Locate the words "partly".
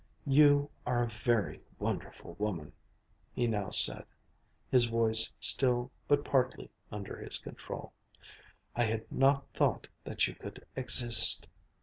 6.25-6.71